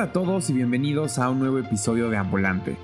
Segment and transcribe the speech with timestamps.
[0.00, 2.78] Hola a todos y bienvenidos a un nuevo episodio de Ambulante.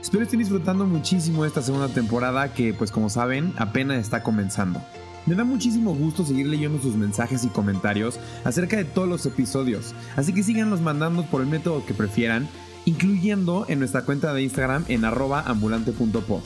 [0.00, 4.80] Espero estén disfrutando muchísimo esta segunda temporada que, pues como saben, apenas está comenzando.
[5.26, 9.96] Me da muchísimo gusto seguir leyendo sus mensajes y comentarios acerca de todos los episodios,
[10.14, 12.48] así que síganlos mandando por el método que prefieran,
[12.84, 16.42] incluyendo en nuestra cuenta de Instagram en ambulante.pod.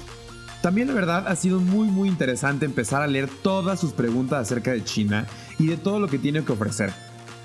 [0.63, 4.73] También la verdad ha sido muy muy interesante empezar a leer todas sus preguntas acerca
[4.73, 5.27] de China
[5.59, 7.04] y de todo lo que tiene que ofrecer.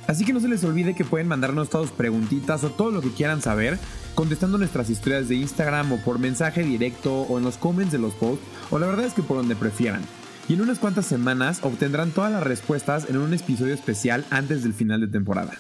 [0.09, 3.11] Así que no se les olvide que pueden mandarnos todas preguntitas o todo lo que
[3.11, 3.77] quieran saber
[4.15, 8.15] contestando nuestras historias de Instagram o por mensaje directo o en los comments de los
[8.15, 10.02] posts o la verdad es que por donde prefieran.
[10.47, 14.73] Y en unas cuantas semanas obtendrán todas las respuestas en un episodio especial antes del
[14.73, 15.53] final de temporada.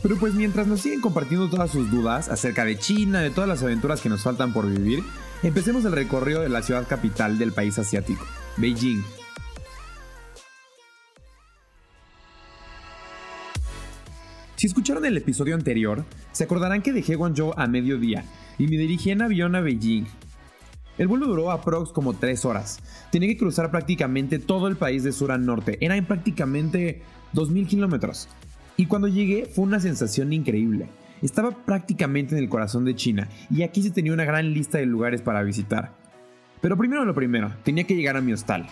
[0.00, 3.64] Pero pues mientras nos siguen compartiendo todas sus dudas acerca de China, de todas las
[3.64, 5.02] aventuras que nos faltan por vivir,
[5.42, 8.24] empecemos el recorrido de la ciudad capital del país asiático,
[8.58, 9.02] Beijing.
[14.62, 18.24] Si escucharon el episodio anterior, se acordarán que dejé Guangzhou a mediodía
[18.58, 20.06] y me dirigí en avión a Beijing.
[20.98, 22.78] El vuelo duró aprox como 3 horas.
[23.10, 25.78] Tenía que cruzar prácticamente todo el país de sur a norte.
[25.80, 27.02] Eran prácticamente
[27.34, 28.28] 2.000 kilómetros.
[28.76, 30.86] Y cuando llegué fue una sensación increíble.
[31.22, 34.86] Estaba prácticamente en el corazón de China y aquí se tenía una gran lista de
[34.86, 35.92] lugares para visitar.
[36.60, 38.68] Pero primero lo primero, tenía que llegar a mi hostal.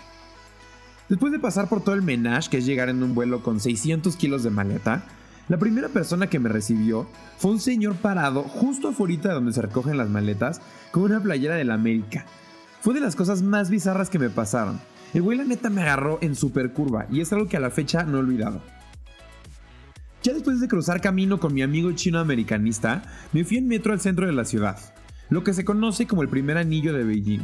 [1.08, 4.14] Después de pasar por todo el menage, que es llegar en un vuelo con 600
[4.14, 5.02] kilos de maleta,
[5.50, 9.60] la primera persona que me recibió fue un señor parado justo afuera de donde se
[9.60, 10.60] recogen las maletas
[10.92, 12.24] con una playera de la América.
[12.80, 14.80] Fue de las cosas más bizarras que me pasaron.
[15.12, 17.70] El güey la neta me agarró en super curva y es algo que a la
[17.70, 18.62] fecha no he olvidado.
[20.22, 24.00] Ya después de cruzar camino con mi amigo chino americanista, me fui en metro al
[24.00, 24.78] centro de la ciudad,
[25.30, 27.42] lo que se conoce como el primer anillo de Beijing,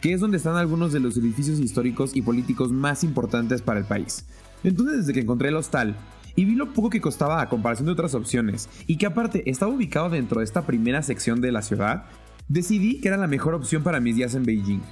[0.00, 3.86] que es donde están algunos de los edificios históricos y políticos más importantes para el
[3.86, 4.26] país.
[4.62, 5.96] Entonces desde que encontré el hostal
[6.36, 9.72] y vi lo poco que costaba a comparación de otras opciones, y que aparte estaba
[9.72, 12.04] ubicado dentro de esta primera sección de la ciudad,
[12.48, 14.82] decidí que era la mejor opción para mis días en Beijing.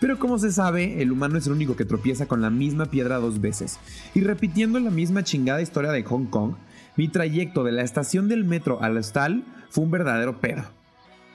[0.00, 3.18] Pero como se sabe, el humano es el único que tropieza con la misma piedra
[3.18, 3.78] dos veces,
[4.14, 6.54] y repitiendo la misma chingada historia de Hong Kong,
[6.96, 10.64] mi trayecto de la estación del metro al hostal fue un verdadero pedo.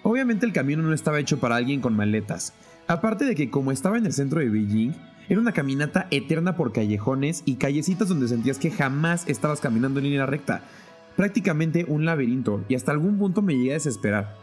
[0.04, 2.54] Obviamente el camino no estaba hecho para alguien con maletas,
[2.88, 4.94] aparte de que como estaba en el centro de Beijing,
[5.30, 10.06] era una caminata eterna por callejones y callecitas donde sentías que jamás estabas caminando en
[10.06, 10.62] línea recta.
[11.18, 14.38] Prácticamente un laberinto y hasta algún punto me llegué a desesperar.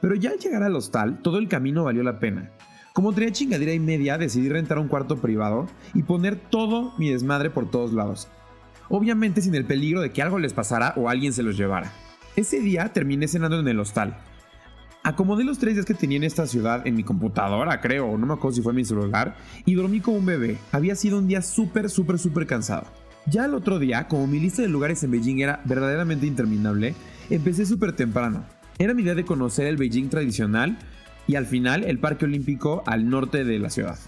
[0.00, 2.50] Pero ya al llegar al hostal, todo el camino valió la pena.
[2.92, 7.50] Como tenía chingadera y media, decidí rentar un cuarto privado y poner todo mi desmadre
[7.50, 8.28] por todos lados.
[8.90, 11.90] Obviamente sin el peligro de que algo les pasara o alguien se los llevara.
[12.36, 14.18] Ese día terminé cenando en el hostal,
[15.04, 18.34] Acomodé los tres días que tenía en esta ciudad en mi computadora, creo, no me
[18.34, 20.58] acuerdo si fue mi celular, y dormí como un bebé.
[20.70, 22.86] Había sido un día súper, súper, súper cansado.
[23.26, 26.94] Ya el otro día, como mi lista de lugares en Beijing era verdaderamente interminable,
[27.30, 28.44] empecé súper temprano.
[28.78, 30.78] Era mi idea de conocer el Beijing tradicional
[31.26, 33.98] y al final el Parque Olímpico al norte de la ciudad.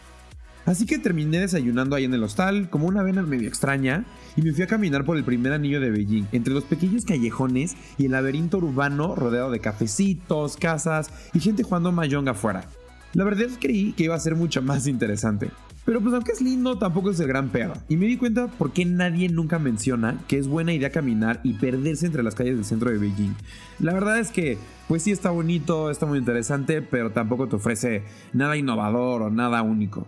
[0.67, 4.05] Así que terminé desayunando ahí en el hostal, como una vena medio extraña,
[4.37, 7.77] y me fui a caminar por el primer anillo de Beijing, entre los pequeños callejones
[7.99, 12.65] y el laberinto urbano rodeado de cafecitos, casas y gente jugando mahjong afuera.
[13.13, 15.51] La verdad creí que iba a ser mucho más interesante.
[15.85, 17.75] Pero pues aunque es lindo, tampoco es el gran pedo.
[17.89, 21.53] Y me di cuenta por qué nadie nunca menciona que es buena idea caminar y
[21.55, 23.37] perderse entre las calles del centro de Beijing.
[23.81, 24.57] La verdad es que,
[24.89, 29.63] pues sí está bonito, está muy interesante, pero tampoco te ofrece nada innovador o nada
[29.63, 30.07] único.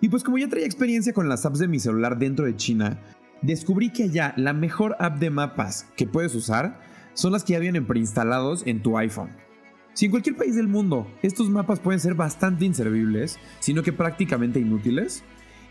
[0.00, 2.98] Y pues como ya traía experiencia con las apps de mi celular dentro de China,
[3.42, 6.80] descubrí que allá la mejor app de mapas que puedes usar
[7.14, 9.30] son las que ya vienen preinstalados en tu iPhone.
[9.94, 14.60] Si en cualquier país del mundo estos mapas pueden ser bastante inservibles, sino que prácticamente
[14.60, 15.24] inútiles,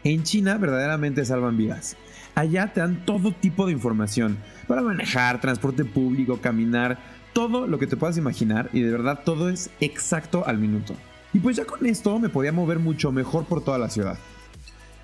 [0.04, 1.96] en China verdaderamente salvan vidas.
[2.34, 4.38] Allá te dan todo tipo de información
[4.68, 7.00] para manejar, transporte público, caminar,
[7.34, 10.96] todo lo que te puedas imaginar y de verdad todo es exacto al minuto.
[11.36, 14.18] Y pues ya con esto me podía mover mucho mejor por toda la ciudad.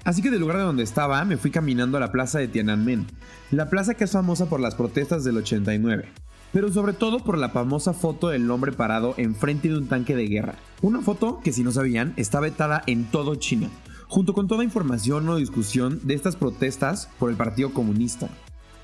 [0.06, 3.06] Así que del lugar de donde estaba me fui caminando a la plaza de Tiananmen,
[3.52, 6.06] la plaza que es famosa por las protestas del 89,
[6.54, 10.28] pero sobre todo por la famosa foto del hombre parado enfrente de un tanque de
[10.28, 10.56] guerra.
[10.82, 13.68] Una foto que si no sabían está vetada en todo China,
[14.08, 18.30] junto con toda información o discusión de estas protestas por el Partido Comunista.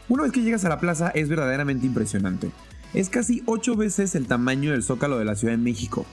[0.10, 2.52] Una vez que llegas a la plaza es verdaderamente impresionante.
[2.94, 6.06] Es casi 8 veces el tamaño del zócalo de la Ciudad de México,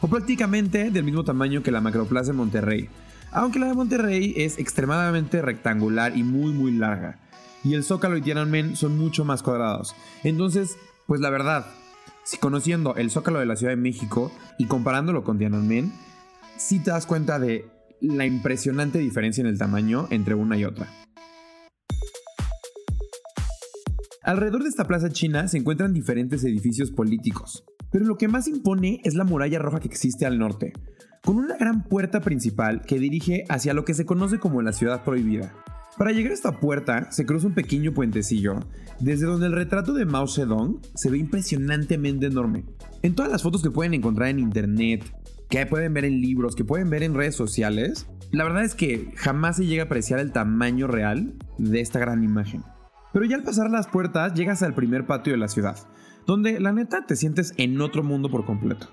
[0.00, 2.88] o prácticamente del mismo tamaño que la Macroplaza de Monterrey,
[3.32, 7.18] aunque la de Monterrey es extremadamente rectangular y muy muy larga,
[7.62, 9.94] y el Zócalo y Tiananmen son mucho más cuadrados.
[10.24, 10.76] Entonces,
[11.06, 11.66] pues la verdad,
[12.24, 15.92] si conociendo el Zócalo de la Ciudad de México y comparándolo con Tiananmen,
[16.56, 17.66] sí te das cuenta de
[18.00, 20.88] la impresionante diferencia en el tamaño entre una y otra.
[24.22, 29.00] Alrededor de esta plaza china se encuentran diferentes edificios políticos, pero lo que más impone
[29.04, 30.72] es la muralla roja que existe al norte,
[31.24, 35.04] con una gran puerta principal que dirige hacia lo que se conoce como la ciudad
[35.04, 35.52] prohibida.
[35.98, 38.60] Para llegar a esta puerta se cruza un pequeño puentecillo,
[39.00, 42.64] desde donde el retrato de Mao Zedong se ve impresionantemente enorme.
[43.02, 45.04] En todas las fotos que pueden encontrar en internet,
[45.50, 49.12] que pueden ver en libros, que pueden ver en redes sociales, la verdad es que
[49.16, 52.62] jamás se llega a apreciar el tamaño real de esta gran imagen.
[53.12, 55.76] Pero ya al pasar las puertas llegas al primer patio de la ciudad,
[56.30, 58.86] donde la neta te sientes en otro mundo por completo.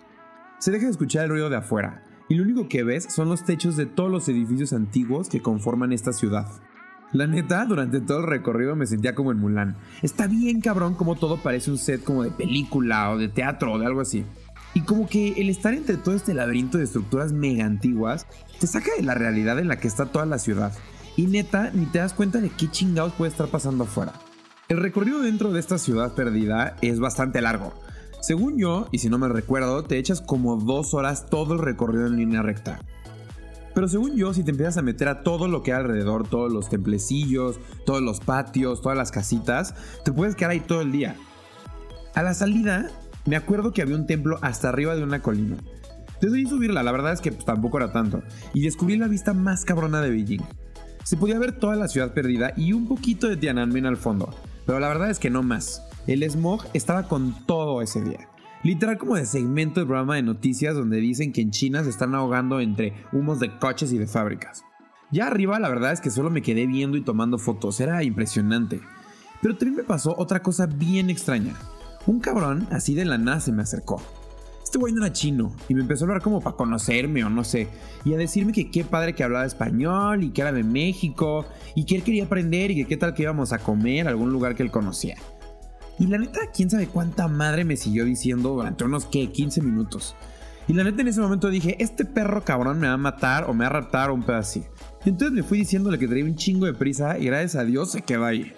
[0.58, 3.46] Se deja de escuchar el ruido de afuera, y lo único que ves son los
[3.46, 6.48] techos de todos los edificios antiguos que conforman esta ciudad.
[7.14, 9.78] La neta, durante todo el recorrido me sentía como en Mulan.
[10.02, 13.78] Está bien cabrón como todo parece un set como de película o de teatro o
[13.78, 14.26] de algo así.
[14.74, 18.26] Y como que el estar entre todo este laberinto de estructuras mega antiguas
[18.60, 20.74] te saca de la realidad en la que está toda la ciudad.
[21.16, 24.14] Y neta, ni te das cuenta de qué chingados puede estar pasando afuera.
[24.70, 27.74] El recorrido dentro de esta ciudad perdida es bastante largo.
[28.20, 32.06] Según yo, y si no me recuerdo, te echas como dos horas todo el recorrido
[32.06, 32.82] en línea recta.
[33.74, 36.52] Pero según yo, si te empiezas a meter a todo lo que hay alrededor, todos
[36.52, 39.74] los templecillos, todos los patios, todas las casitas,
[40.04, 41.16] te puedes quedar ahí todo el día.
[42.14, 42.92] A la salida,
[43.26, 45.56] me acuerdo que había un templo hasta arriba de una colina.
[46.20, 48.22] Decidí subirla, la verdad es que pues, tampoco era tanto,
[48.54, 50.44] y descubrí la vista más cabrona de Beijing.
[51.06, 54.36] Se podía ver toda la ciudad perdida y un poquito de Tiananmen al fondo,
[54.68, 55.82] pero la verdad es que no más.
[56.06, 58.28] El smog estaba con todo ese día.
[58.64, 62.14] Literal como de segmento de programa de noticias donde dicen que en China se están
[62.14, 64.66] ahogando entre humos de coches y de fábricas.
[65.10, 68.82] Ya arriba la verdad es que solo me quedé viendo y tomando fotos, era impresionante.
[69.42, 71.56] Pero también me pasó otra cosa bien extraña.
[72.06, 74.02] Un cabrón así de la nada se me acercó.
[74.68, 77.46] Este güey no era chino y me empezó a hablar como para conocerme o no
[77.46, 77.70] sé.
[78.04, 81.86] Y a decirme que qué padre que hablaba español y que era de México y
[81.86, 84.56] que él quería aprender y que qué tal que íbamos a comer a algún lugar
[84.56, 85.16] que él conocía.
[85.98, 89.32] Y la neta, quién sabe cuánta madre me siguió diciendo durante unos ¿qué?
[89.32, 90.18] 15 minutos.
[90.68, 93.54] Y la neta en ese momento dije, este perro cabrón me va a matar o
[93.54, 94.66] me va a raptar o un pedo así.
[95.06, 98.02] Entonces me fui diciéndole que traía un chingo de prisa y gracias a Dios se
[98.02, 98.52] quedó ahí.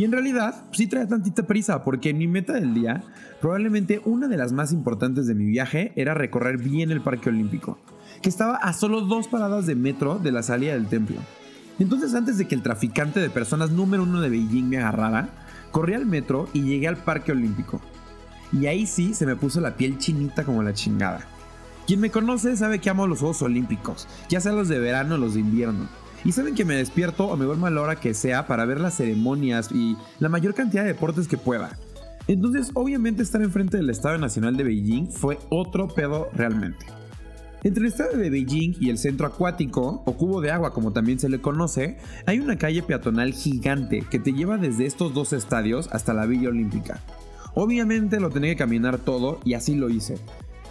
[0.00, 3.04] Y en realidad, sí traía tantita prisa, porque mi meta del día,
[3.38, 7.78] probablemente una de las más importantes de mi viaje, era recorrer bien el Parque Olímpico,
[8.22, 11.16] que estaba a solo dos paradas de metro de la salida del templo.
[11.78, 15.28] Entonces, antes de que el traficante de personas número uno de Beijing me agarrara,
[15.70, 17.82] corrí al metro y llegué al Parque Olímpico.
[18.54, 21.26] Y ahí sí se me puso la piel chinita como la chingada.
[21.86, 25.18] Quien me conoce sabe que amo los Juegos Olímpicos, ya sean los de verano o
[25.18, 25.88] los de invierno.
[26.24, 28.80] Y saben que me despierto o me duermo a la hora que sea para ver
[28.80, 31.78] las ceremonias y la mayor cantidad de deportes que pueda.
[32.28, 36.86] Entonces, obviamente estar enfrente del Estadio Nacional de Beijing fue otro pedo realmente.
[37.62, 41.18] Entre el estadio de Beijing y el centro acuático, o cubo de agua como también
[41.18, 45.88] se le conoce, hay una calle peatonal gigante que te lleva desde estos dos estadios
[45.92, 47.00] hasta la Villa Olímpica.
[47.54, 50.16] Obviamente lo tenía que caminar todo y así lo hice,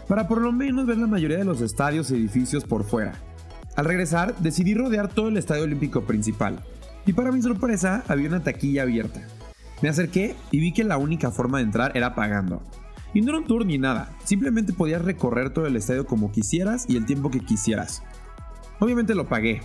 [0.07, 3.13] para por lo menos ver la mayoría de los estadios y edificios por fuera.
[3.75, 6.63] Al regresar, decidí rodear todo el estadio olímpico principal,
[7.05, 9.21] y para mi sorpresa había una taquilla abierta.
[9.81, 12.61] Me acerqué y vi que la única forma de entrar era pagando.
[13.13, 16.85] Y no era un tour ni nada, simplemente podías recorrer todo el estadio como quisieras
[16.87, 18.03] y el tiempo que quisieras.
[18.79, 19.61] Obviamente lo pagué,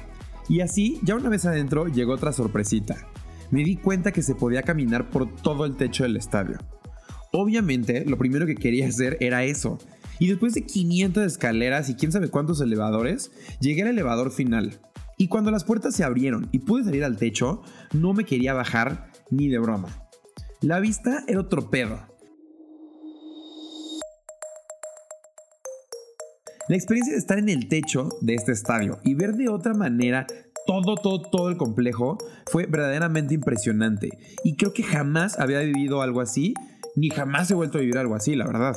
[0.48, 2.96] y así, ya una vez adentro, llegó otra sorpresita.
[3.50, 6.58] Me di cuenta que se podía caminar por todo el techo del estadio.
[7.32, 9.78] Obviamente, lo primero que quería hacer era eso,
[10.18, 14.80] y después de 500 escaleras y quién sabe cuántos elevadores, llegué al elevador final.
[15.16, 19.12] Y cuando las puertas se abrieron y pude salir al techo, no me quería bajar
[19.30, 19.88] ni de broma.
[20.60, 22.00] La vista era otro pedo.
[26.68, 30.26] La experiencia de estar en el techo de este estadio y ver de otra manera
[30.66, 32.16] todo, todo, todo el complejo
[32.46, 34.08] fue verdaderamente impresionante.
[34.42, 36.54] Y creo que jamás había vivido algo así,
[36.96, 38.76] ni jamás he vuelto a vivir algo así, la verdad.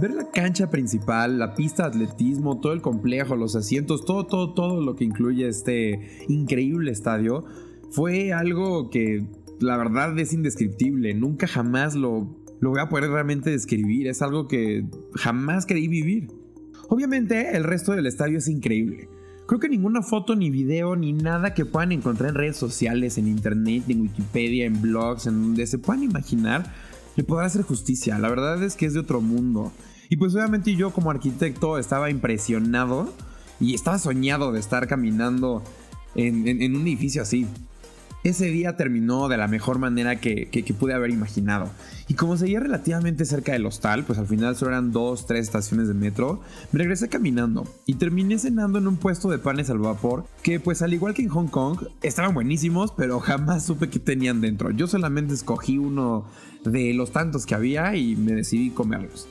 [0.00, 4.54] Ver la cancha principal, la pista de atletismo, todo el complejo, los asientos, todo, todo,
[4.54, 7.44] todo lo que incluye este increíble estadio,
[7.90, 9.26] fue algo que
[9.60, 11.14] la verdad es indescriptible.
[11.14, 14.06] Nunca jamás lo, lo voy a poder realmente describir.
[14.06, 16.28] Es algo que jamás creí vivir.
[16.88, 19.08] Obviamente el resto del estadio es increíble.
[19.48, 23.28] Creo que ninguna foto, ni video, ni nada que puedan encontrar en redes sociales, en
[23.28, 26.70] internet, en Wikipedia, en blogs, en donde se puedan imaginar,
[27.18, 28.16] le podrá hacer justicia.
[28.20, 29.72] La verdad es que es de otro mundo.
[30.08, 33.12] Y pues obviamente yo como arquitecto estaba impresionado
[33.58, 35.64] y estaba soñado de estar caminando
[36.14, 37.44] en, un edificio así.
[38.28, 41.70] Ese día terminó de la mejor manera que, pude haber imaginado.
[42.08, 45.88] Y como seguía relativamente cerca del hostal, pues al final solo eran dos, tres estaciones
[45.88, 50.26] de metro, me regresé caminando y terminé cenando en un puesto de panes al vapor
[50.42, 54.42] que pues al igual que en Hong Kong estaban buenísimos, pero jamás supe qué tenían
[54.42, 54.72] dentro.
[54.72, 56.26] Yo solamente escogí uno
[56.66, 59.26] de los tantos que había y me decidí comerlos.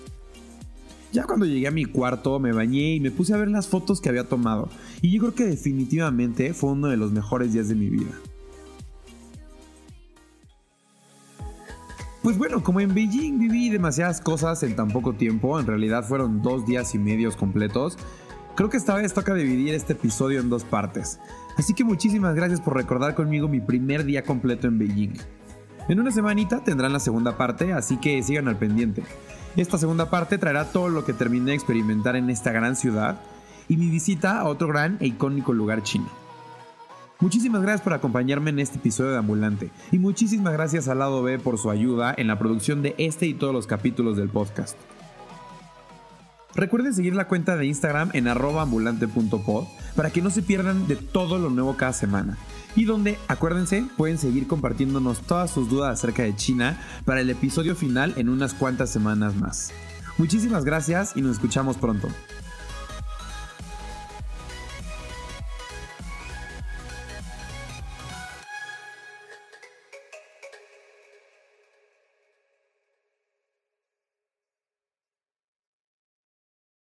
[1.13, 4.01] Ya cuando llegué a mi cuarto me bañé y me puse a ver las fotos
[4.01, 4.70] que había tomado.
[5.04, 8.10] Y yo creo que definitivamente fue uno de los mejores días de mi vida.
[12.27, 16.41] Pues bueno, como en Beijing viví demasiadas cosas en tan poco tiempo, en realidad fueron
[16.41, 17.98] dos días y medios completos,
[18.53, 21.22] creo que esta vez toca dividir este episodio en dos partes.
[21.55, 25.13] Así que muchísimas gracias por recordar conmigo mi primer día completo en Beijing.
[25.88, 29.03] En una semanita tendrán la segunda parte, así que sigan al pendiente.
[29.55, 33.22] Esta segunda parte traerá todo lo que terminé de experimentar en esta gran ciudad
[33.69, 36.26] y mi visita a otro gran e icónico lugar chino.
[37.19, 41.39] Muchísimas gracias por acompañarme en este episodio de Ambulante y muchísimas gracias al lado B
[41.39, 44.77] por su ayuda en la producción de este y todos los capítulos del podcast.
[46.53, 51.39] Recuerden seguir la cuenta de Instagram en arrobaambulante.pod para que no se pierdan de todo
[51.39, 52.38] lo nuevo cada semana.
[52.75, 57.75] Y donde, acuérdense, pueden seguir compartiéndonos todas sus dudas acerca de China para el episodio
[57.75, 59.71] final en unas cuantas semanas más.
[60.17, 62.07] Muchísimas gracias y nos escuchamos pronto.